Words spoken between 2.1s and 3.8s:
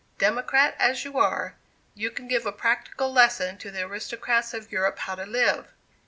give a practical lesson to